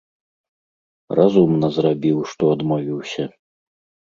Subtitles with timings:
[1.19, 3.29] Разумна зрабiў, што адмовiўся.